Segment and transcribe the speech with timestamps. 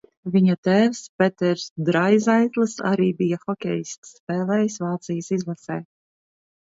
[0.35, 5.83] Viņa tēvs Peters Draizaitls arī bija hokejists, spēlējis Vācijas izlasē.